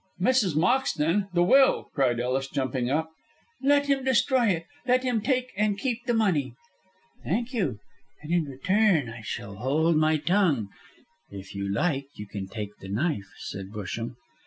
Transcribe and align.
"Mrs. 0.19 0.55
Moxton! 0.55 1.27
The 1.31 1.43
will!" 1.43 1.91
cried 1.93 2.19
Ellis, 2.19 2.47
jumping 2.47 2.89
up. 2.89 3.11
"Let 3.61 3.85
him 3.85 4.03
destroy 4.03 4.47
it! 4.47 4.65
Let 4.87 5.03
him 5.03 5.21
take 5.21 5.51
and 5.55 5.77
keep 5.77 6.07
the 6.07 6.15
money!" 6.15 6.55
"Thank 7.23 7.53
you; 7.53 7.77
and 8.23 8.31
in 8.33 8.45
return 8.45 9.09
I 9.09 9.21
will 9.45 9.57
hold 9.57 9.97
my 9.97 10.17
tongue. 10.17 10.69
If 11.29 11.53
you 11.53 11.71
like 11.71 12.07
you 12.15 12.25
can 12.25 12.47
take 12.47 12.75
the 12.79 12.89
knife," 12.89 13.27
said 13.41 13.69
Busham. 13.69 14.15